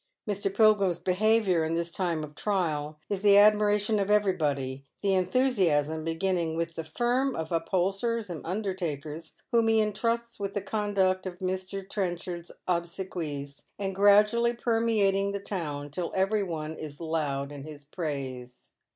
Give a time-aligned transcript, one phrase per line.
[0.27, 0.51] Mr.
[0.51, 6.57] Pilgrim's behavioui in this time of trial is the admiration of everybody, the enthusiasm beginning
[6.57, 11.37] with the fiiTa of upholsterers and undertakers whom he entrusts with the con duct of
[11.37, 11.87] Mr.
[11.87, 18.73] Trenchard's obsequies, and gradually permeating the town till every one is loud in his praise.